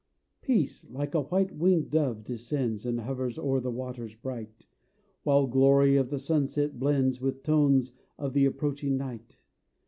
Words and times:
Peace, 0.41 0.89
like 0.89 1.13
a 1.13 1.21
white 1.21 1.53
winged 1.55 1.91
dove 1.91 2.23
descends 2.23 2.87
And 2.87 3.01
hovers 3.01 3.37
o'er 3.37 3.59
the 3.59 3.69
waters 3.69 4.15
bright, 4.15 4.65
While 5.21 5.45
glory 5.45 5.95
of 5.95 6.09
the 6.09 6.17
sunset 6.17 6.79
blends 6.79 7.21
With 7.21 7.43
tones 7.43 7.93
of 8.17 8.33
the 8.33 8.45
approaching 8.45 8.97
night. 8.97 9.37